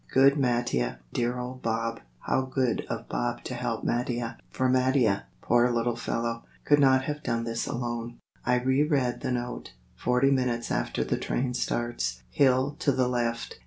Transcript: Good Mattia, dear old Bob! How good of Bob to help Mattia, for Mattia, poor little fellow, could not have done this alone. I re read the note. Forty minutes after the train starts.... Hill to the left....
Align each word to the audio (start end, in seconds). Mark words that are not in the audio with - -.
Good 0.11 0.35
Mattia, 0.35 0.97
dear 1.13 1.37
old 1.37 1.61
Bob! 1.61 1.99
How 2.21 2.41
good 2.41 2.87
of 2.89 3.07
Bob 3.07 3.43
to 3.43 3.53
help 3.53 3.83
Mattia, 3.83 4.39
for 4.49 4.67
Mattia, 4.67 5.25
poor 5.43 5.69
little 5.69 5.95
fellow, 5.95 6.41
could 6.65 6.79
not 6.79 7.03
have 7.03 7.21
done 7.21 7.43
this 7.43 7.67
alone. 7.67 8.17
I 8.43 8.55
re 8.55 8.81
read 8.81 9.21
the 9.21 9.31
note. 9.31 9.73
Forty 9.95 10.31
minutes 10.31 10.71
after 10.71 11.03
the 11.03 11.17
train 11.19 11.53
starts.... 11.53 12.23
Hill 12.31 12.75
to 12.79 12.91
the 12.91 13.07
left.... 13.07 13.59